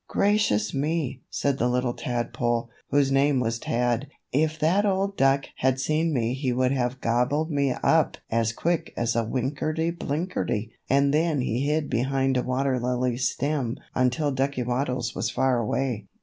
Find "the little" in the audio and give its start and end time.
1.59-1.93